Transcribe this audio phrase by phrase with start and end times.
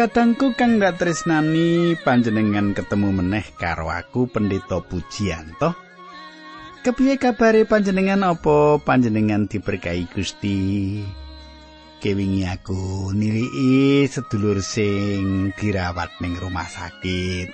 [0.00, 5.76] Kadangku kang ndak tresnani panjenengan ketemu meneh karo aku Pendeta Pujianto.
[6.80, 11.04] Kepiye kabare panjenengan apa panjenengan diberkahi Gusti?
[12.00, 17.52] Kewingi aku niliki sedulur sing dirawat ning rumah sakit.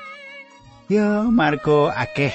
[0.87, 2.31] Ya, margo akeh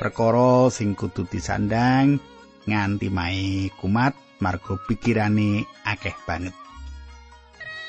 [0.00, 2.16] perkara sing kudu disandang
[2.64, 6.56] nganti mae kumat margo pikirane akeh banget.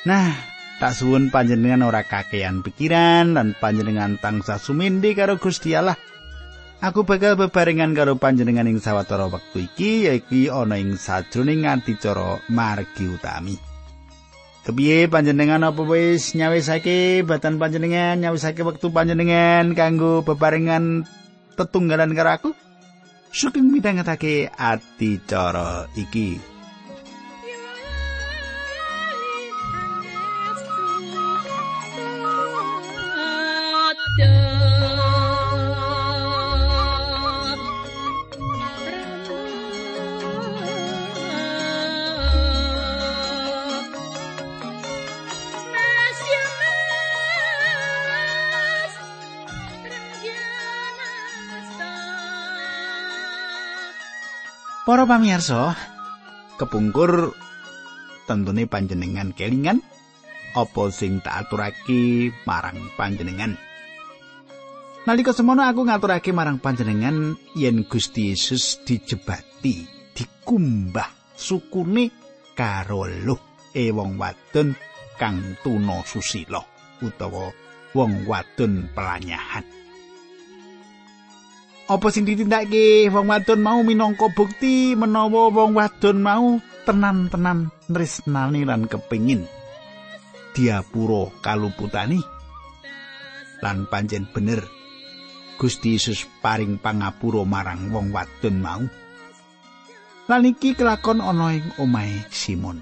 [0.04, 0.36] Nah,
[0.82, 5.94] Tak suwun panjenengan ora kakean pikiran lan panjenengan tangsa sumindi karo Gusti Allah.
[6.82, 12.42] Aku bakal bebarengan karo panjenengan ing sawetara wektu iki yaiku ana ing sajroning nganti cara
[12.50, 13.62] margi utami.
[14.66, 21.06] Kepiye panjenengan apa wis nyawisake batan panjenengan nyawisake wektu panjenengan kanggo bebarengan
[21.62, 22.50] tetunggalan karo aku?
[23.30, 26.51] Suking midhangetake ati cara iki.
[54.82, 55.78] Para pamirsa,
[56.58, 57.38] kepungkur
[58.26, 59.78] tentune panjenengan kelingan
[60.58, 63.62] apa sing tak aturake marang panjenengan.
[65.06, 69.86] Nalika semono aku ngaturake marang panjenengan yen Gusti Yesus dijebati,
[70.18, 72.10] dikumbah sukune
[72.58, 73.42] karo luh
[73.78, 74.74] e wong wadon
[75.22, 76.58] kang tuna susila
[77.06, 77.54] utawa
[77.94, 79.81] wong wadon pelanyahan.
[81.92, 83.12] Apa sing ditindakake?
[83.12, 86.48] Wong wadon mau minangka bukti menawa wong wadon mau
[86.88, 89.46] tenan-tenan tresnani lan kepingin
[90.58, 92.18] diapura kaluputani
[93.62, 94.66] lan pancen bener
[95.62, 98.82] Gusti Yesus paring pangapura marang wong wadon mau.
[100.26, 102.82] Lan iki kelakon ana ing omahe Simon.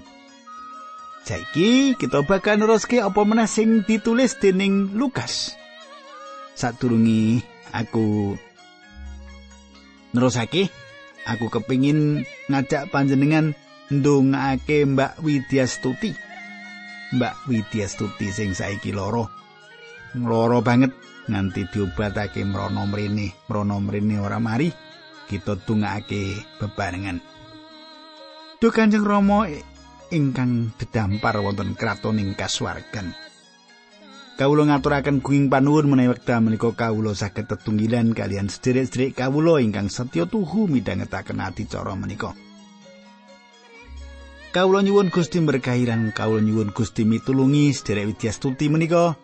[1.28, 5.52] Saiki kita bakal neruske apa meneh sing ditulis dening Lukas.
[6.56, 7.44] Sadurungi
[7.76, 8.32] aku
[10.10, 10.66] Nerusake,
[11.22, 13.54] aku kepingin ngajak panjenengan
[13.94, 16.10] ndongake Mbak Widyastuti.
[17.14, 19.30] Mbak Widyastuti sing saiki loro.
[20.18, 20.90] Loro banget
[21.30, 24.74] nganti diobatake mrono mrene, mrono mrene ora mari.
[25.30, 27.22] Kita tungake bebarengan.
[28.58, 29.46] Duh Kanjeng Rama
[30.10, 33.14] ingkang dedampar wonten kratoning kasuwargan.
[34.40, 40.24] Kawula ngaturaken kuing panuwun menawi wekdal menika kawula saged tetunggilan kalian sederek-sederek kawula ingkang setya
[40.24, 42.32] tuhu midhangetaken adicara menika.
[44.56, 49.20] Kawula nyuwun Gusti berkahiran, kawula nyuwun Gusti mitulungi sederek widyastuti menika.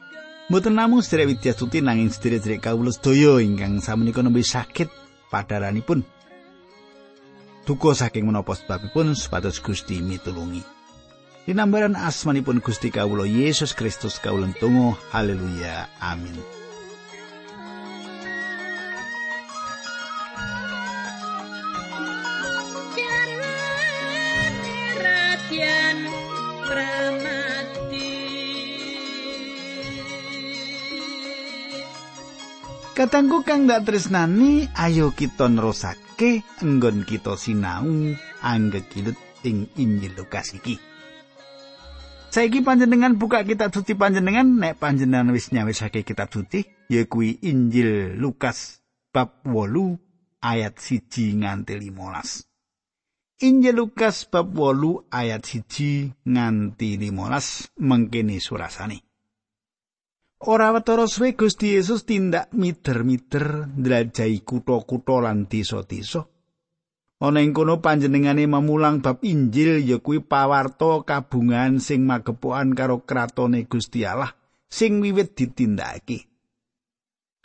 [0.53, 4.93] Mboten namung sederek widyastuti nanging sederek-sederek kawula sedaya ingkang samenika nembe sakit
[5.33, 6.05] padaranipun.
[7.65, 10.76] Duka saking menapa sebabipun supados Gusti mitulungi.
[11.47, 14.99] Dinambaran asmanipun Gusti Kawulo Yesus Kristus kawulen tungo.
[15.15, 15.87] Haleluya.
[16.03, 16.35] Amin.
[32.97, 37.87] Katangku kang dak tresnani, ayo kita nerusake enggon kita sinau
[38.43, 40.96] anggekilut ing Injil Lukas iki.
[42.37, 48.21] Saiki panjenengan buka kitab suci panjenengan nek panjenengan wis nyawisake kitab suci ya kuwi Injil
[48.21, 53.41] Lukas bab 8 ayat 1 nganti 15.
[53.41, 59.01] Injil Lukas bab 8 ayat 1 nganti 15 mengkene surasane.
[60.45, 66.36] Ora wetara suwe Gusti Yesus tindak miter-miter ndlajahi kutha-kutha lan desa-desa.
[67.17, 73.65] Ana ing kono panjenengane memulang bab Injil ya kuwi pawarta kabungan sing magepokan karo kratone
[73.65, 74.37] Gusti Allah
[74.69, 76.29] sing wiwit ditindakake.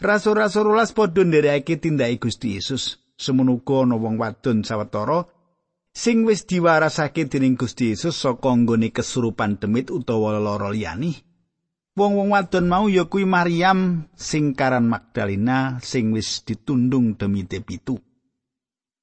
[0.01, 2.99] Rasul-rasul rolas padha nderekake tindake Gusti Yesus.
[3.15, 5.23] Semono uga ana wong wadon sawetara
[5.93, 11.15] sing wis diwarasake dening Gusti Yesus saka nggone kesurupan demit utawa lara liyane.
[11.95, 17.95] Wong-wong wadon mau ya kuwi Maryam sing karan Magdalena sing wis ditundung demite pitu.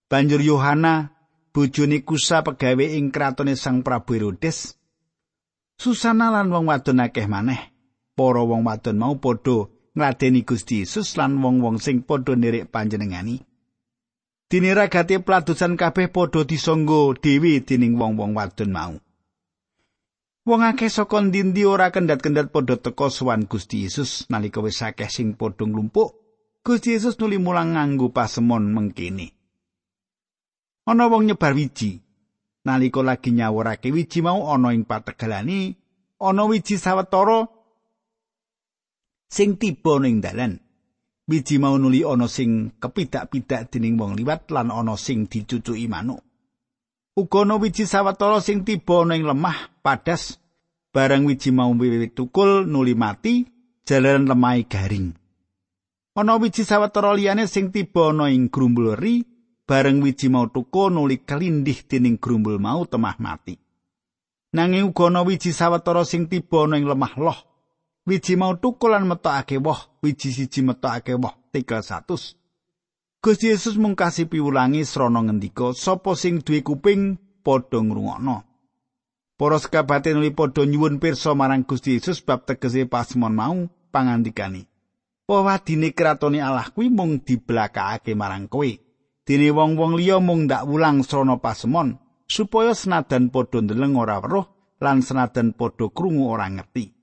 [0.09, 1.13] Banjur Yohana
[1.53, 4.81] bojone Kusa pegawe ing kratone Sang Prabu Herodes.
[5.77, 7.77] Susana lan wong wadon akeh maneh.
[8.17, 13.45] Para wong wadon mau padha ngladeni Gusti Yesus lan wong-wong sing padha nirik panjenengani.
[14.49, 18.97] Dene ragate pladusan kabeh padha disangga dhewe dening wong-wong wadon mau.
[20.49, 25.37] Wong akeh saka ndi ora kendhat-kendhat padha teka sowan Gusti Yesus nalika wis akeh sing
[25.37, 26.17] padha nglumpuk.
[26.65, 29.38] Gusti Yesus nuli mulang nganggo pasemon mengkene.
[30.89, 32.01] Ana wong nyebar wiji.
[32.65, 35.77] Nalika lagi nyawurake wiji mau ana ing pategalani,
[36.21, 37.49] ana wiji sawetara
[39.29, 40.57] sing tiba ning dalan.
[41.29, 46.25] Wiji mau nuli ana sing kepidak-pidak dening wong liwat lan ana sing dicucuki manuk.
[47.21, 50.41] Uga ana wiji sawetara sing tiba ning lemah padas
[50.97, 53.45] barang wiji mau wiwit tukul nuli mati
[53.85, 55.13] jalan lemai garing.
[56.17, 59.28] Ana wiji sawetara liyane sing tiba ana ing grumbul ri
[59.69, 63.61] bareng wiji mau tukul nuli kelindih dening grumbul mau temah mati.
[64.57, 67.39] Nanging uga ana wiji sawetara sing tiba ana ing lemah loh
[68.09, 72.37] wiji mau tukulan metokake woh, wiji siji metokake woh 300.
[73.21, 78.37] Gusti Yesus mung kasih piwulangi srana ngendika, sapa sing duwe kuping padha ngrungokno.
[79.37, 84.65] Para sekabate nuli padha nyuwun pirsa marang Gusti Yesus bab tegese pasmon mau pangandikani.
[85.29, 88.88] Pawadine kratone Allah kuwi mung dibelakake marang kowe.
[89.29, 94.49] Dene wong-wong liya mung ndak wulang srana pasemon supaya senadan padha ndeleng ora weruh
[94.81, 96.97] lan senadan padha krungu ora ngerti.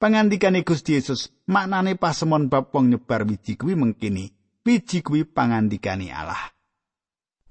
[0.00, 4.32] Pangandikane Gusti Yesus, maknane pasemon bab wong nyebar wiji kuwi mengkini,
[4.64, 6.56] wiji kuwi pangandikane Allah.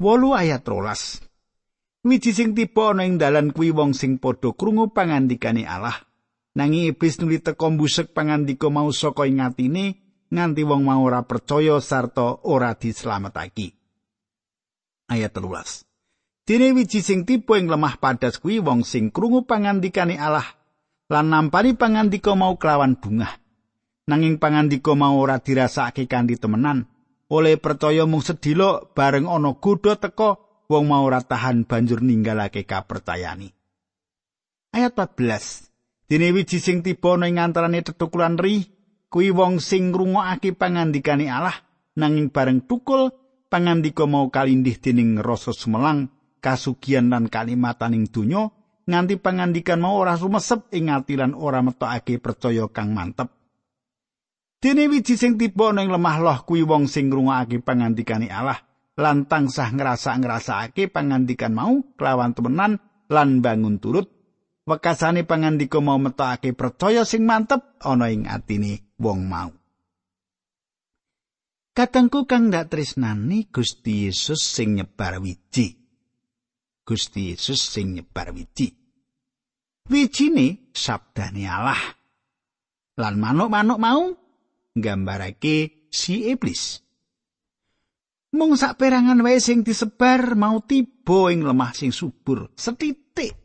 [0.02, 1.22] Wolu ayat rolas.
[2.02, 5.94] Wiji sing tiba ana ing dalan kuwi wong sing padha krungu pangandikane Allah.
[6.58, 11.78] Nanging iblis nuli teka mbusek pangandika mau saka ing atine nganti wong mau ora percaya
[11.82, 13.76] sarta ora dislametake.
[15.12, 15.86] Ayat 13.
[16.46, 20.46] Dene wiji sing tiba ing lemah padas kuwi wong sing krungu pangandikane Allah
[21.10, 23.34] lan nampani pangandika mau kelawan bungah.
[24.06, 26.86] Nanging pangandika mau ora dirasakake kanthi temenan,
[27.34, 30.38] oleh percaya mung sedilo bareng ana godha teka
[30.70, 33.50] wong mau ora tahan banjur ninggalake kapercayani.
[34.78, 36.06] Ayat 14.
[36.06, 38.62] Dene wiji sing tiba ana ing antarane tetukulan ri,
[39.16, 41.56] kuwi wong sing ngrungokake pangandikane Allah,
[41.96, 43.16] nanging bareng tukul
[43.48, 46.12] pangandika mau kalindih dening rasa semelang,
[46.44, 48.52] kasugian lan kalimataning donya,
[48.84, 53.32] nganti pangandikan mau ora sumesep ing ati lan ora metokake percaya kang mantep.
[54.60, 58.60] Dene wiji sing tiba ning lemah loh kuwi wong sing ngrungokake pangandikane Allah
[59.00, 64.12] lan tansah ngrasa-ngrasakake pangandikan mau kelawan temenan lan bangun turut.
[64.66, 69.54] Wekasane pangandika mau metokake percaya sing mantep ana ing atine wong mau.
[71.76, 75.78] Katengku kang ndak tresnani Gusti Yesus sing nyebar wiji.
[76.82, 78.74] Gusti Yesus sing nyebar wiji.
[79.86, 81.84] Wijine sabdane Allah.
[82.98, 84.18] Lan manuk-manuk mau
[84.74, 86.82] nggambarake si iblis.
[88.34, 93.45] Mung sak perangan wae sing disebar mau tiba ing lemah sing subur setitik.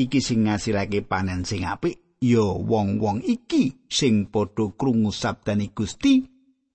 [0.00, 6.24] Iki sing ngasilake panen sing apik ya wong-wong iki sing padha krungu sabdane Gusti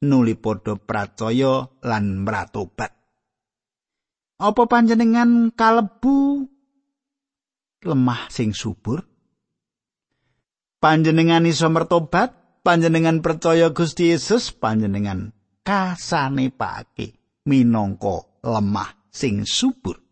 [0.05, 2.93] nuli padha pracaya lan mratobat.
[4.37, 6.45] Apa panjenengan kalebu
[7.81, 9.01] lemah sing subur?
[10.77, 15.33] Panjenengan iso mertobat, panjenengan percaya Gusti Yesus, panjenengan
[15.65, 20.04] kasane pake minangka lemah sing subur.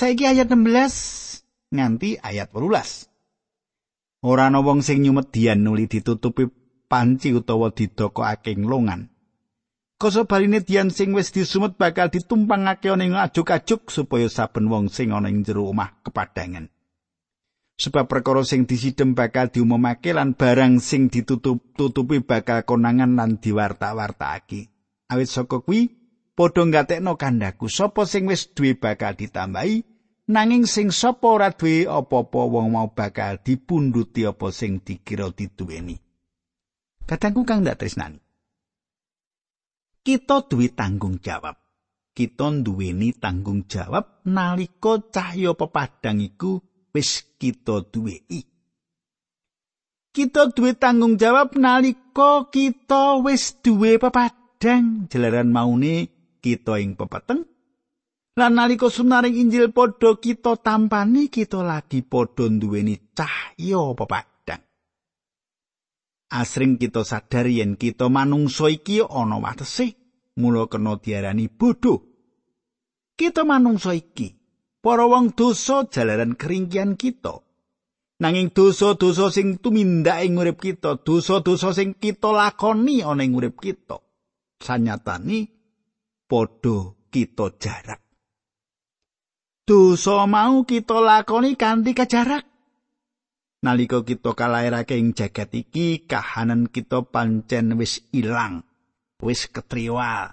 [0.00, 4.24] Saiki ayat 16 nganti ayat 18.
[4.24, 6.48] Ora ana wong sing nyumet dian nuli ditutupi
[6.88, 9.12] panci utawa didokokake nglongan.
[10.00, 15.12] Koso baline dian sing wis disumet bakal ditumpangake ana ing ajuk-ajuk supaya saben wong sing
[15.12, 16.72] ana ing jero omah kepadangan.
[17.76, 24.72] Sebab perkara sing disidhem bakal diumumake lan barang sing ditutup-tutupi bakal konangan lan diwarta-wartakake.
[25.12, 25.99] Awit saka kuwi
[26.40, 29.84] padha ngatekno kandaku sapa sing wis duwe bakal ditambahi
[30.32, 36.00] nanging sing sapa ora duwe apa-apa wong mau bakal dipunduti apa sing dikira diduweni.
[37.04, 38.16] Katangku kang ndak tresnani.
[40.00, 41.60] kita duwe tanggung jawab.
[42.16, 46.56] Kita duweni tanggung jawab nalika cahya pepadang iku
[46.96, 48.40] wis kita duweni.
[50.10, 57.46] Kita duwe tanggung jawab nalika kita wis duwe pepadang jelaran maune kita ing pepeteng.
[58.34, 64.64] Lan nalika sunaring Injil padha kita tampani kita lagi padha duweni cahya pepadang.
[66.32, 70.00] Asring kita sadar yen kita manungsa iki ana watese.
[70.40, 72.06] mula kena diarani bodho.
[73.18, 74.32] Kita manungsa iki
[74.80, 77.44] para wong dosa jalaran keringkian kita.
[78.20, 83.96] Nanging dosa-dosa sing tumindak ing urip kita, dosa-dosa sing kita lakoni ana ing urip kita,
[84.60, 85.59] sanyatane
[86.30, 87.98] padha kita jarak.
[89.66, 92.46] dosa mau kita lakoni kanthi kajarak.
[93.60, 98.64] Nalika kita kalairake ing jagat iki kahanan kita pancen wis ilang
[99.20, 100.32] wis ketriwa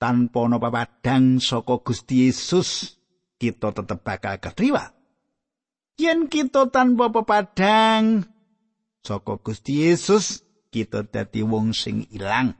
[0.00, 2.96] tanpa ana papadang saka Gusti Yesus
[3.36, 4.88] kita tetep bakal ketriwa
[6.00, 8.24] yen kita tanpa pepadang
[9.04, 10.40] saka Gusti Yesus
[10.72, 12.56] kita dadi wong sing ilang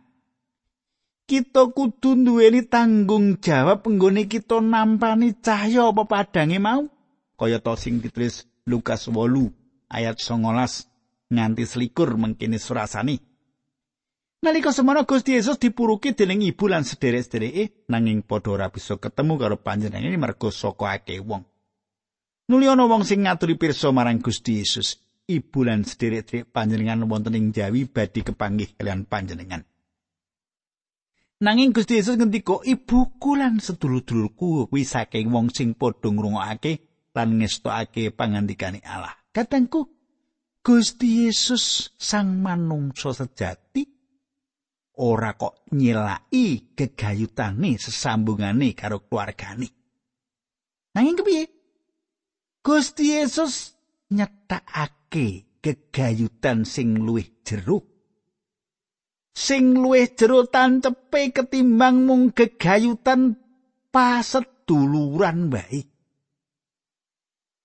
[1.27, 6.87] kita kudu duweni tanggung jawab nggone kita nampani cahya pepadange mau
[7.35, 10.87] kaya to sing ditulis Lukas 8 ayat 19
[11.27, 13.19] nganti selikur mengkini surasani.
[14.47, 19.57] Nalika semono Gusti Yesus dipuruki dening ibu lan sederek-sedereke nanging padha ora bisa ketemu karo
[19.59, 21.43] panjenengane mergo saka akeh wong.
[22.47, 25.03] Nuli ana wong sing ngaturi pirsa marang Gusti Yesus.
[25.27, 29.67] Ibu lan sederek-sederek panjenengan wonten ing Jawi badhe kepanggih kalian panjenengan.
[31.37, 36.73] Nanging Gusti Yesus ngendika, "Ibuku lan sedulur-dulurku kuwi saking wong sing padha ngrungokake
[37.13, 39.85] lan ngestokake pangandikane Allah." Katengku
[40.65, 43.85] Gusti Yesus sang manungsa sejati
[44.97, 49.69] ora kok nyelaki gegayutane sesambungane karo keluargane.
[50.97, 51.45] Nanging kepiye?
[52.65, 53.77] Gusti Yesus
[54.09, 57.96] nyetakake gegayutan sing luwih jero.
[59.37, 63.37] Sing luwih jero tancepe ketimbang mung gegayutan
[63.93, 65.93] paseduluran baik.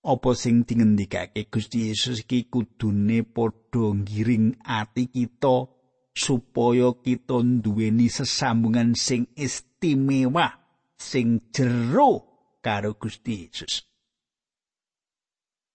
[0.02, 5.70] apa sing dingendikake Gusti Yesus iki kudune padha ngiring ati kita
[6.10, 10.58] supaya kita duweni sesambungan sing istimewa
[10.98, 12.26] sing jero
[12.58, 13.86] karo Gusti Yesus.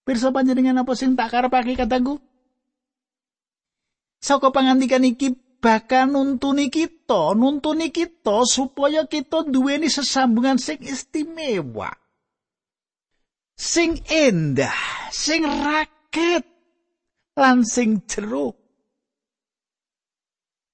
[0.04, 2.20] Pirsa panjenengan apa sing tak karepake katangku?
[4.20, 11.90] Saka pangandikan iki bakal nuntuni kita, nuntuni kita supaya kita duweni sesambungan sing istimewa.
[13.58, 16.46] sing endah, sing raket
[17.34, 18.54] lan sing jero.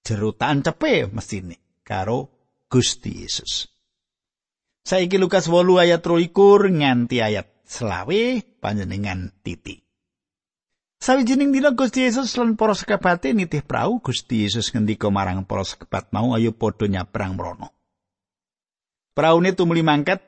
[0.04, 2.28] Jero tancepe mesine karo
[2.68, 3.72] Gusti Yesus.
[4.84, 8.22] Saiki Lukas 8 ayat 23 nganti ayat selawe
[8.60, 9.83] panjenengan titi.
[11.04, 16.08] Sawijining dina Gusti Yesus lan para sekabate nitih prau Gusti Yesus ngendika marang para sekabat
[16.16, 17.76] mau ayo padha nyabrang mrono.
[19.12, 20.25] Praune tumuli mangkat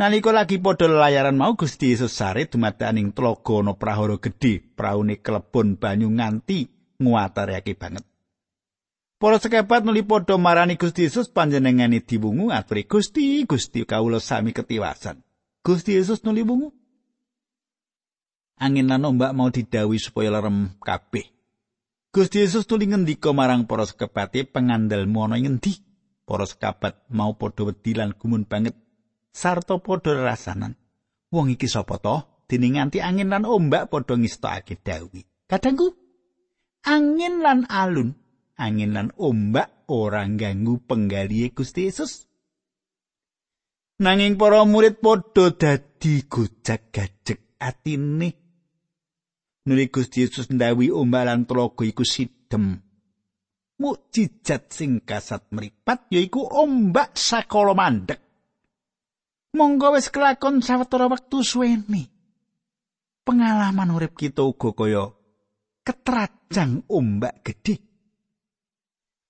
[0.00, 5.76] Nalika lagi padha layaran mau Gusti Yesus sare dumadaning tlaga ana prahara gedhe, praune klebon
[5.76, 8.08] banyu nganti nguwatarake banget.
[9.20, 15.20] Para sekepat nuli padha marani Gusti Yesus panjenengane diwungu aturi Gusti, Gusti kawula sami ketiwasan.
[15.60, 16.72] Gusti Yesus nuli wungu.
[18.56, 21.28] Angin lan ombak mau didawi supaya lerem kabeh.
[22.08, 25.76] Gusti Yesus tuli ngendika marang para sekepate pengandalmu ana ing endi?
[26.24, 28.72] Para sekabat mau padha wedi lan gumun banget
[29.28, 30.72] sarta padha rasanan.
[31.28, 32.24] Wong iki sapa to?
[32.48, 35.20] Dene nganti angin lan ombak padha ngistokake dawi.
[35.44, 35.92] Kadangku
[36.88, 38.16] angin lan alun,
[38.56, 42.24] angin lan ombak ora ganggu penggalihe Gusti Yesus.
[44.00, 48.45] Nanging para murid padha dadi gojak-gajek atine.
[49.66, 52.78] Nuli Gusti Yesus ndawi ombak lan tlaga iku sidem.
[53.82, 58.26] Mukjizat sing kasat mripat yaiku ombak sakala mandek.
[59.56, 62.04] monggo wis kelakon sawetara wektu suweni.
[63.24, 65.04] Pengalaman urip kita uga kaya
[65.82, 67.76] ketrajang ombak gedhe.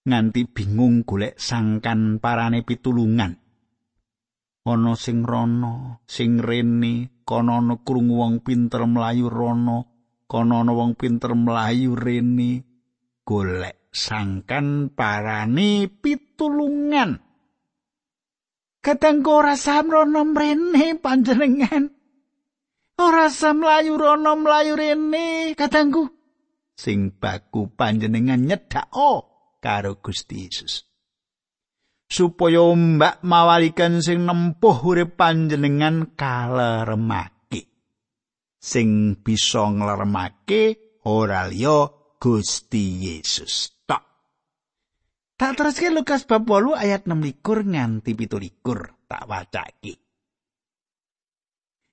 [0.07, 3.33] Nganti bingung golek sangkan parane pitulungan.
[4.67, 9.96] Ana sing rono, sing rene, kono ana krungu wong pinter mlayu rono,
[10.27, 12.63] kono ana wong pinter mlayu rene.
[13.27, 17.19] Golek sangkan parane pitulungan.
[18.79, 21.91] Kadang ora sam rono mrene panjenengan.
[23.03, 26.07] Ora sam layu rono mlayu rene kadangku.
[26.79, 29.27] Sing baku panjenengan nyedak o
[29.59, 30.87] karo Gusti Yesus.
[32.07, 37.36] Supaya mbak mawalikan sing nempuh urip panjenengan kaleremake.
[38.67, 41.87] Sing bisa ngleremake ora liya
[42.19, 43.77] Gusti Yesus.
[45.37, 50.01] Tak teruske Lukas bab 8 ayat 6 likur nganti pitu likur tak wacake.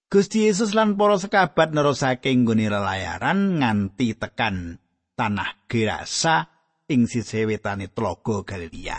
[0.07, 4.79] Gusti Yesus lan para sekabat nerusake nggone lelayaran nganti tekan
[5.19, 6.47] tanah Gerasa
[6.87, 8.95] ing sisih wetane Tlaga Galilea.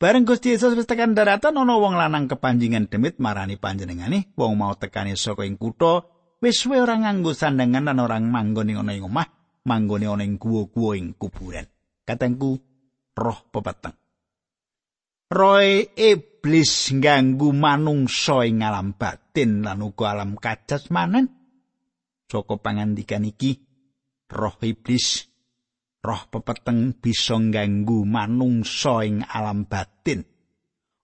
[0.00, 4.72] Bareng Gusti Yesus wis tekan daratan ana wong lanang kepanjingan demit marani panjenengane, wong mau
[4.72, 9.28] tekane saka ing kutha wis suwe ora nganggo sandangan lan orang manggone ana ing omah,
[9.66, 11.66] manggone ana ing guwa-guwa ing kuburan.
[12.06, 12.56] Katengku
[13.18, 13.96] roh pepeteng.
[15.28, 21.28] roe iblis ngganggu manungsa ing alam batin lan uga alam kajasmanen
[22.24, 23.60] saka pangandikan iki
[24.32, 25.28] roh iblis
[26.00, 30.24] roh pepeteng bisa ngganggu manungsa ing alam batin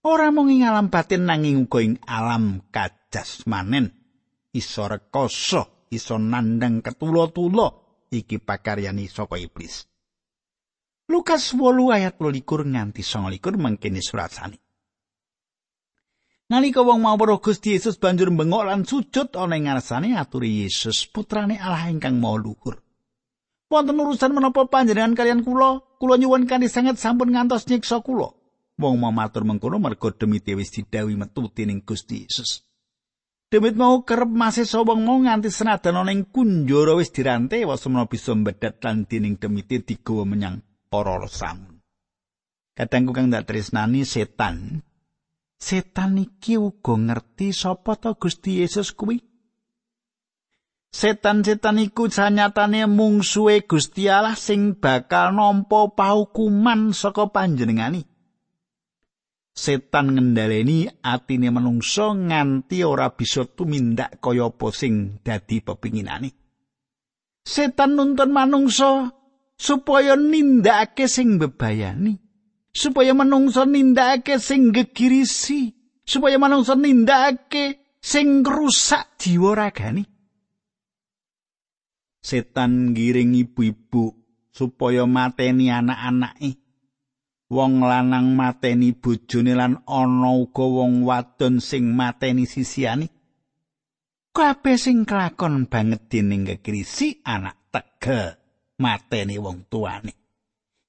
[0.08, 4.03] ora mung ing alam batin nanging uga ing alam kajasmanen
[4.54, 7.66] iso rekoso iso nandang ketulo-tulo
[8.14, 9.84] iki pakaryani saka iblis
[11.10, 11.60] Lukas 8
[11.92, 14.56] ayat 12 nganti 29 mangkene surat sani
[16.44, 21.08] Nalika wong mau weruh Gusti Yesus banjur bengok lan sujud ana ing ngarsane aturi Yesus
[21.08, 22.84] putrane Allah ingkang Maha Luhur.
[23.72, 25.80] Wonten urusan menapa panjenengan kalian kula?
[25.96, 28.36] Kula nyuwun kanthi sanget sampun ngantos nyiksa kula.
[28.76, 32.60] Wong mau matur mengkono mergo demite wis didhawuhi metu dening Gusti Yesus.
[33.54, 38.34] Demit mau kerep masih wong mau nganti senadan ana ing kunjara wis dirante wasemana bisa
[38.34, 40.58] mbedat lan dening demite digawa menyang
[40.90, 41.78] para samun.
[42.74, 44.82] Kadangku kang dak tresnani setan
[45.54, 49.22] setan iki uga ngerti sapa to Gusti Yesus kuwi.
[50.90, 58.02] Setan-setan iku sanyatane mungsuhe Gusti Allah sing bakal nampa pahukuman saka panjenengani.
[59.54, 66.34] Setan ngendhaleni atine manungsa nganti ora bisa tumindak kaya apa sing dadi pepinginane.
[67.46, 69.14] Setan nuntun manungsa
[69.54, 72.24] supaya nindakake sing bebayani.
[72.74, 75.70] supaya manungsa nindakake sing gegirisi
[76.02, 80.02] supaya manungsa nindakake sing rusak jiwa ragani
[82.18, 84.18] setan giring ibu-ibu
[84.50, 86.58] supaya mateni anak-anake
[87.50, 93.08] wong lanang mateni bojone lan ana uga wong wadon sing mateni sisiane
[94.32, 98.36] kabeh sing kelakon banget dening gegirisi anak tegel
[98.80, 100.24] mateni wong tuane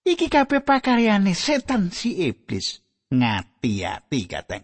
[0.06, 2.78] Iki kabeh pakaryane setan si iblis.
[3.10, 4.62] Ngati-ati kateng.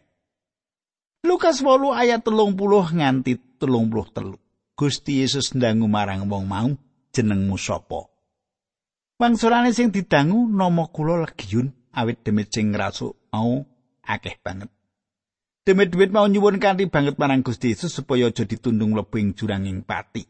[1.26, 2.62] Lukas 8 ayat 30
[3.02, 4.38] nganti 33.
[4.78, 6.70] Gusti Yesus ndangu marang wong mau
[7.10, 8.06] jenengmu sapa?
[9.18, 13.64] Wangsulane sing didangu nama kula Legiun awit demit sing ngrasuk mau
[14.04, 14.70] akeh banget.
[15.62, 20.26] Demit-demit mau nyuwun kanthi banget marang Gusti Yesus supaya aja ditundung lebing juranging pati.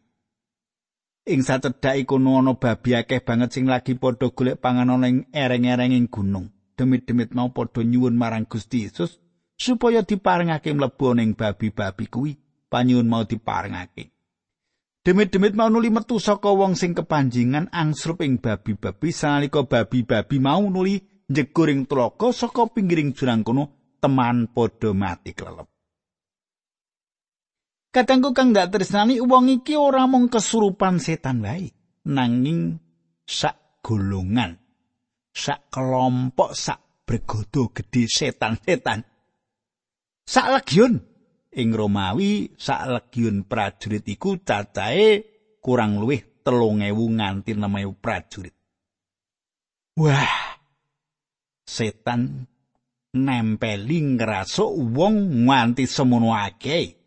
[1.23, 6.51] Ing sacedhak iku ana babi akeh banget sing lagi padha golek panganan ing ereng-erenging gunung.
[6.75, 9.23] Demit-demit mau padha nyuwun marang Gusti Yesus
[9.55, 12.33] supaya diparengake mlebu ning babi-babi kuwi.
[12.71, 14.11] Panyuwun mau diparengake.
[15.01, 21.10] Demit-demit mau nuli metu saka wong sing kepanjingan angsrup ing babi-babi sanalika babi-babi mau nuli
[21.31, 25.67] njegur ing tlaga saka pinggiring jurang kono teman padha mati kelelep.
[27.91, 31.67] Kadangku kang dak tresnani wong iki ora mung kesurupan setan wae,
[32.07, 32.79] nanging
[33.27, 34.55] sak golongan,
[35.35, 39.03] sak kelompok, sak bergodo gedhe setan-setan.
[40.23, 41.03] Sak legion
[41.51, 45.27] ing Romawi, sak legion prajurit iku cacahe
[45.59, 48.55] kurang luwih telung ewu nganti enam prajurit.
[49.99, 50.50] Wah,
[51.71, 52.51] setan
[53.15, 56.99] nempeli ngrasuk wong nganti semono akeh.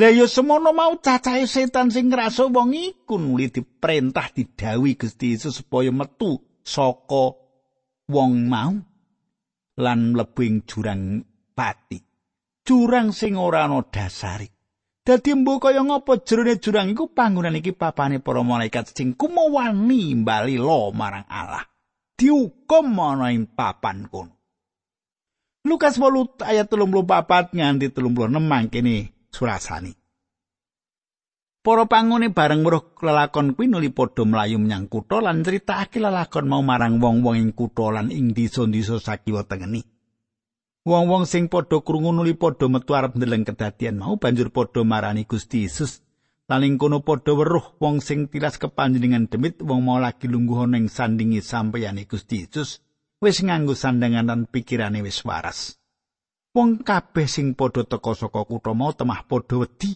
[0.00, 5.60] Lah ya semono mau cacahe setan sing ngrasa wong iku nuli diperintah didhawuhi Gusti Yesus
[5.60, 7.36] supaya metu saka
[8.08, 8.72] wong mau
[9.76, 11.20] lan mlebu jurang
[11.52, 11.98] pati.
[12.64, 14.46] Jurang sing ora ana dasari.
[15.00, 20.54] Dadi mbok kaya ngapa jerone jurang iku panggonan iki papane para malaikat sing kumawani bali
[20.54, 21.66] lo marang Allah.
[22.20, 24.36] Diukum ana ing papan kono.
[25.64, 29.96] Lukas 8 ayat 34 nganti 36 mangkene surasani.
[31.64, 36.60] Para pangune bareng weruh lelakon kuwi nuli padha mlayu menyang kutha lan critakake lelakon mau
[36.60, 39.80] marang wong-wong ing kutha lan ing desa-desa sakiwa tengeni.
[40.84, 45.64] Wong-wong sing padha krungu nuli padha metu arep ndeleng kedadian mau banjur padha marani Gusti
[45.64, 46.04] Yesus.
[46.50, 50.90] Lan ing kono padha weruh wong sing tilas kepanjenengan demit wong mau lagi lungguh ning
[50.90, 52.82] sandingi sampeyane Gusti Yesus
[53.22, 55.78] wis nganggo sandangan lan pikirane wis waras.
[56.50, 59.94] Wong kabeh sing padha teka saka kutha mau temah padha wedi.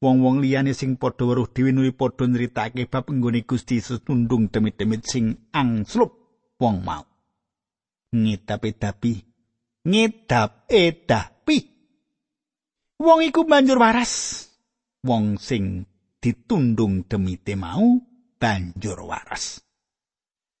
[0.00, 5.04] Wong-wong liyane sing padha weruh dhewe nuli padha nritake bab nggone Gusti Yesus tundung demit-demit
[5.04, 6.16] sing angslup
[6.56, 7.04] wong mau.
[8.16, 9.12] Ngidap-idapi.
[9.84, 11.58] Ngidap-idapi.
[12.96, 14.48] Wong iku banjur waras.
[15.04, 15.89] Wong sing
[16.20, 17.98] ditundung demite mau
[18.36, 19.64] banjur waras.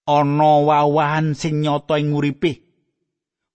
[0.08, 2.66] Ana wawahan sing nyata ing uripe.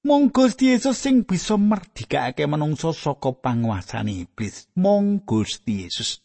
[0.06, 4.70] Mong Gusti Yesus sing bisa merdikake manungsa saka panguasane iblis.
[4.78, 6.22] Mong Gusti Yesus.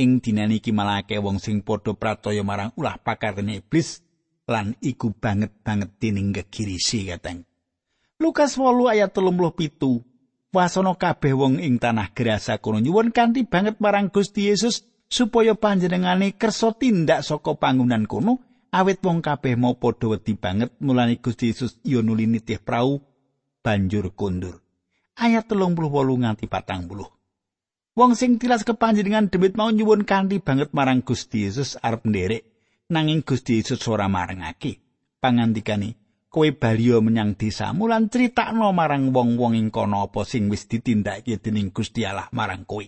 [0.00, 4.00] Ing dinane iki malake wong sing padha pracaya marang ulah pakarene iblis
[4.48, 7.44] lan iku banget banget dening gegirisi kateng.
[8.16, 10.09] Lukas 8 ayat 37
[10.50, 16.34] Wasana kabeh wong ing tanah Gerasa kono nyuwun kanthi banget marang Gusti Yesus supaya panjenengane
[16.34, 18.42] kersa tindak saka pangunan kono
[18.74, 22.98] awit wong kabeh mau padha wedi banget mulane Gusti Yesus yo nuli nitih prau
[23.62, 24.58] banjur kundur.
[25.14, 25.78] Ayat 38
[26.18, 27.94] nganti 40.
[27.94, 32.42] Wong sing tilas kepanjenengan demit mau nyuwun kanthi banget marang Gusti Yesus arep nderek
[32.90, 34.82] nanging Gusti Yesus ora marengake.
[35.20, 35.99] Pangandikane,
[36.30, 41.74] kowe baliyo menyang desa mulan critakno marang wong-wong ing kono apa sing wis ditindakake dening
[41.74, 42.86] Gusti Allah marang kowe.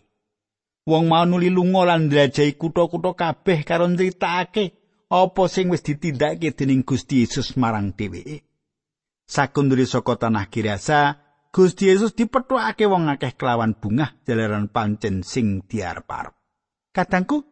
[0.87, 4.79] Wong mau nuli lunga lan ndrajai kutha-kutha kabeh karo critakake
[5.11, 8.47] apa sing wis ditindakake dening Gusti Yesus marang dheweke.
[9.27, 11.19] Sakunduri saka tanah Kirasa,
[11.51, 16.35] Gusti Yesus dipethukake wong akeh kelawan bungah jalaran pancen sing diarep-arep.
[16.95, 17.43] Kadangku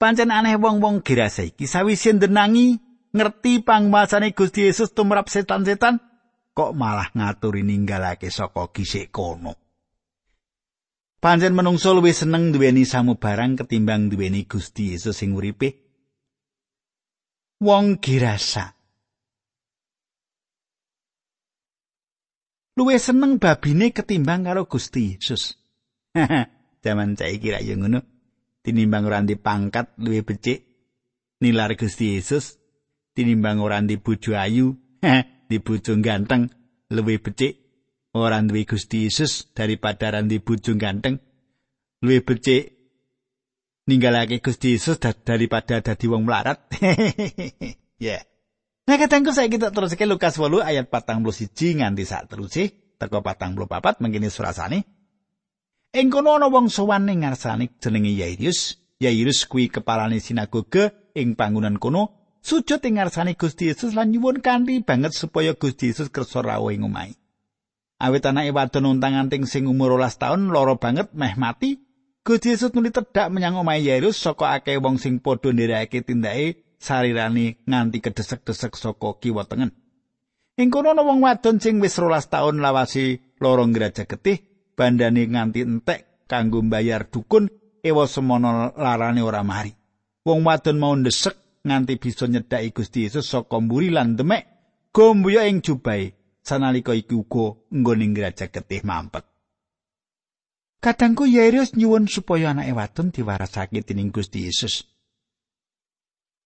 [0.00, 6.02] pancen aneh wong-wong Kirasa iki sawise ndenangi ngerti pangwasane Gusti Yesus tumrap setan-setan
[6.54, 9.54] kok malah ngaturi ninggalake saka gisik kono.
[11.18, 15.80] Panjen menungso luwih seneng duweni samu barang ketimbang duweni Gusti Yesus sing uripe.
[17.64, 18.76] Wong girasa.
[22.76, 25.56] Luwih seneng babine ketimbang karo Gusti Yesus.
[26.84, 28.04] Zaman saiki ra yo ngono.
[28.60, 30.60] Tinimbang ora pangkat luwih becik
[31.40, 32.63] nilar Gusti Yesus
[33.14, 34.74] tinimbang ora di bojo ayu,
[35.48, 36.50] di bojo ganteng,
[36.90, 37.62] luwih becik
[38.14, 41.22] ora duwe Gusti Yesus daripada ora di bojo ganteng,
[42.02, 42.74] luwih becik
[43.86, 46.58] ninggalake Gusti Yesus daripada dadi wong melarat.
[47.94, 48.26] Ya.
[48.90, 54.02] Nah, katangku saya kita terus ke Lukas 8 ayat 41 nganti sak terusé teko 44
[54.02, 54.82] mengkini surasane.
[55.94, 58.82] Ing kono ana wong sowan ning ngarsane jenenge Yairus.
[58.98, 64.84] Yairus kuwi kepalane sinagoge ing pangunan kono sujud ing ngarsane Gusti Yesus lan nyuwun kanthi
[64.84, 67.16] banget supaya Gusti Yesus kersa rawuh ing omahe.
[67.96, 71.80] Awit anake wadon untang anting sing umur 12 taun lara banget meh mati,
[72.20, 77.64] Gusti Yesus nuli tedhak menyang omahe Yairus saka akeh wong sing padha nderekake tindake sarirane
[77.64, 79.72] nganti kedesek-desek saka kiwa tengen.
[80.60, 84.44] Ing kono ana wong wadon sing wis 12 taun lawasi lara ngraja getih,
[84.76, 87.48] bandane nganti entek kanggo mbayar dukun
[87.80, 89.72] ewa semono larane ora mari.
[90.28, 94.44] Wong wadon mau ndesek nganti bisa nyedhaki Gusti Yesus saka mburi lan demek
[94.92, 96.12] gombuya ing jubahe
[96.44, 99.24] sanalika iku uga nggone ngraja getih mampet.
[100.84, 104.84] Kadangku Yairus nyuwun supaya anake wadon diwarasake dening Gusti Yesus.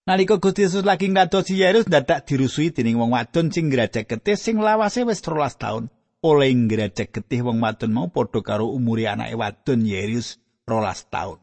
[0.06, 4.62] Nalika Gusti Yesus lagi ngadosi Yairus dadak dirusui dening wong wadon sing ngraja getih sing
[4.62, 5.84] lawase wis 13 taun.
[6.22, 10.38] Oleh ngraja getih wong wadon mau padha karo umure anake wadon Yairus
[10.70, 11.42] 12 taun.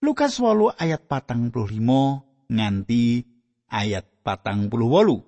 [0.00, 3.24] Lukas 8 ayat 45 nganti
[3.68, 5.18] ayat patang puluh wolu.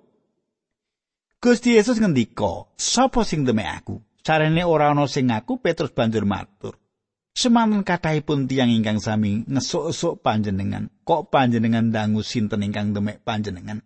[1.37, 6.75] Gusti Yesus ngendika, "Sapa sing demek aku?" Carane ora ana sing ngaku Petrus banjur matur.
[7.37, 10.89] Semanten kathahipun tiyang ingkang sami ngesuk-esuk panjenengan.
[11.05, 13.85] Kok panjenengan dangu sinten ingkang demek panjenengan?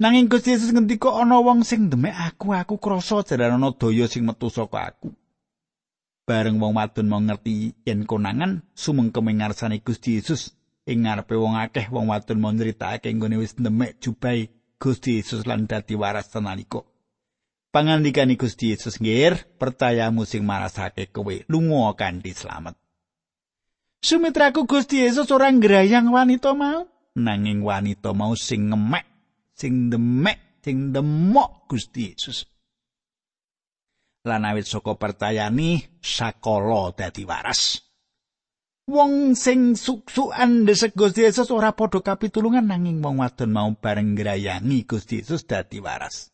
[0.00, 4.24] Nanging Gusti Yesus ngendika ana wong sing demek aku, aku krasa jaran ana daya sing
[4.24, 5.12] metu saka aku.
[6.24, 11.88] Bareng wong wadon mau ngerti yen konangan sumengkem ngarsane Gusti Yesus ing ngarepe wong akeh
[11.88, 16.84] wong wadon mau nyritakake nggone wis nemek jubai Gusti Yesus lan dadi waras tenaliko.
[17.72, 22.76] Pangandikane Gusti Yesus nggih, percayamu sing marasake kowe lunga kanthi slamet.
[24.04, 26.84] Sumitraku Gusti Yesus ora ngrayang wanita mau,
[27.16, 29.08] nanging wanita mau sing ngemek,
[29.56, 32.44] sing demek, sing demok Gusti Yesus.
[34.28, 37.83] Lan awit saka percayani sakala dadi waras.
[38.84, 44.84] Wong sing suksukan desek Gusti Yesus ora padha kapitulungan nanging wong wadon mau bareng ngrayangi
[44.84, 46.28] Gusti Yesus dadi waras.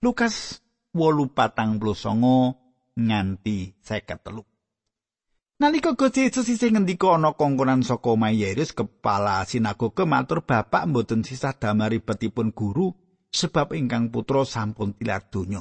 [0.00, 0.64] Lukas
[0.96, 5.60] 8:49 nganti 53.
[5.60, 11.52] Nalika Gusti Yesus isih ngendika ana kongkonan saka Mayerus kepala sinagoge matur Bapak mboten sisah
[11.52, 12.96] damari betipun guru
[13.28, 15.60] sebab ingkang putra sampun tilar donya.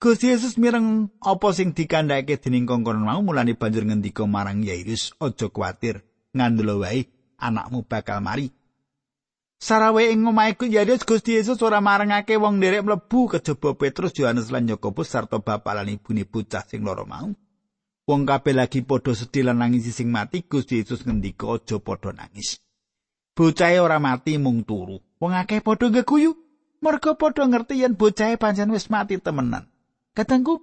[0.00, 5.52] Gusti Yesus mireng apa sing dikandhake dening kongkon mau mulane banjur ngendika marang Yairus, "Aja
[5.52, 6.00] kuwatir,
[6.32, 7.04] ngandelo wae
[7.36, 8.48] anakmu bakal mari."
[9.60, 14.72] Sarawe ing omahe Yairus Gusti Yesus ora marengake wong nderek mlebu kejaba Petrus, Yohanes lan
[14.72, 17.28] Yakobus sarta bapak lan ibune bocah sing loro mau.
[18.08, 22.56] Wong kabeh lagi padha sedih lan nangis sing mati, Gusti Yesus ngendika, "Aja padha nangis."
[23.36, 24.96] Bocahe ora mati mung turu.
[25.20, 26.32] Wong akeh padha geguyu,
[26.80, 29.68] merga padha ngerti yen bocahe pancen wis mati temenan.
[30.16, 30.58] Katangku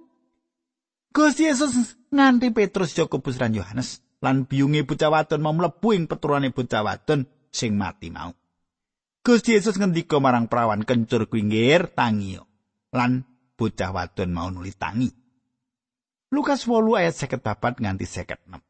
[1.08, 6.52] Gusti Yesus nganti Petrus Yakobus lan Yohanes lan biyunge bocah wadon mau mlebu ing peturane
[6.52, 8.34] bocah wadon sing mati mau.
[9.24, 12.48] Gusti Yesus ngendika marang prawan kencur kuwi nggir tangiyo.
[12.92, 13.24] lan
[13.56, 15.12] bocah wadon mau nuli tangi.
[16.32, 18.60] Lukas 8 ayat 54 nganti 56.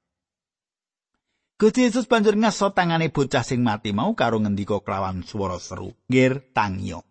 [1.58, 6.54] Gusti Yesus banjur ngaso tangane bocah sing mati mau karo ngendika kelawan swara seru, "Ngir
[6.54, 7.07] tangio."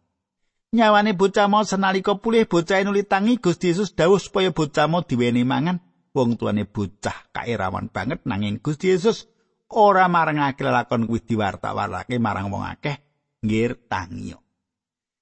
[0.75, 5.47] Nyawane bocah mau senalika pulih bocah nuli tangi Gusti Yesus dawuh supaya bocah mau diweni
[5.47, 5.79] mangan.
[6.11, 9.31] Wong tuane bocah kairawan banget nanging Gusti Yesus
[9.71, 12.99] ora marangake lakon kuwi diwarta-wartake marang wong akeh,
[13.47, 14.43] "Ngir tangio."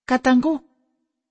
[0.06, 0.62] Katangku,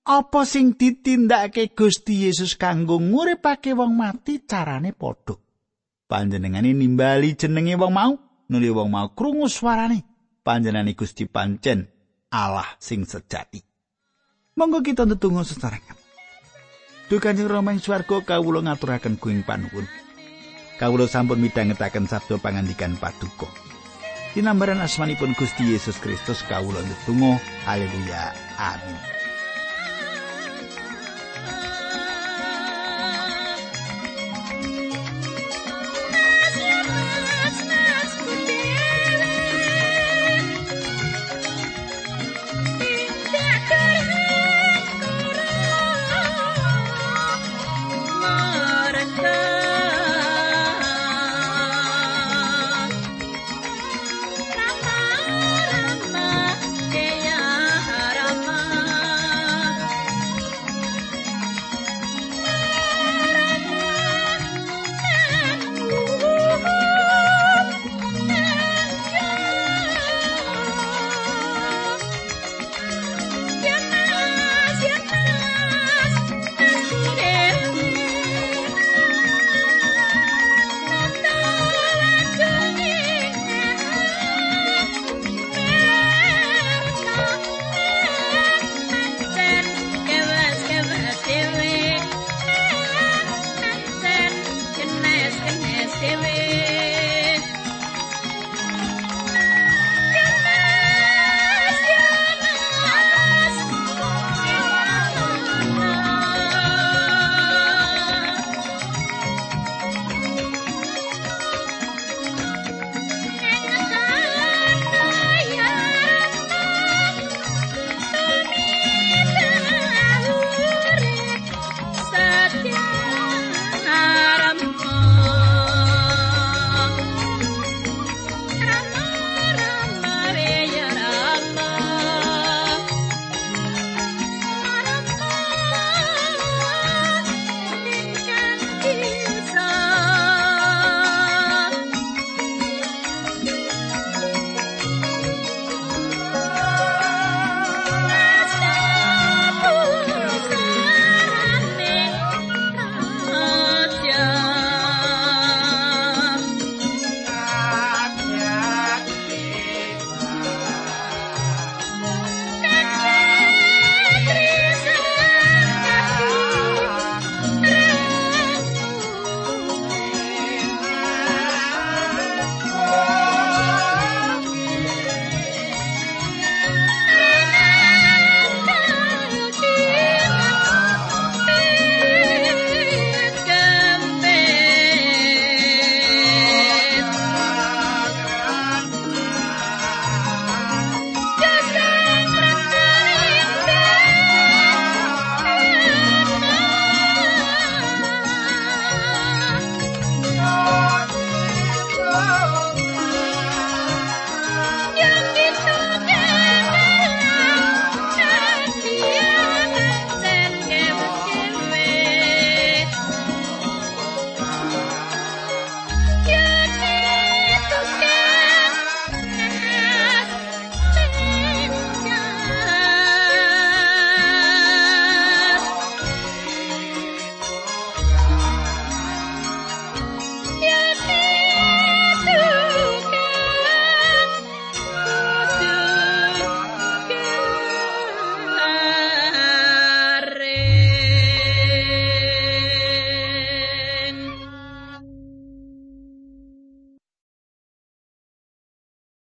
[0.07, 5.35] apa sing ditindakake Gusti Yesus kanggo nguripake wong mati carane padha.
[6.07, 8.13] Panjenengane nimbali jenenge wong mau,
[8.47, 10.05] nuli wong mau krungu swarane.
[10.45, 11.89] Panjenengane Gusti pancen
[12.31, 13.74] Allah sing sejati.
[14.55, 15.99] Monggo kita ndedonga sesarengan.
[17.11, 19.83] Duh Kanjeng Rama ing swarga kawula ngaturaken kuing panuwun.
[20.79, 23.51] Kawula sampun midhangetaken sabda pangandikan paduka.
[24.31, 27.35] Dinambaran asmanipun Gusti Yesus Kristus kawula ndedonga.
[27.67, 28.31] Haleluya.
[28.55, 29.14] Amin.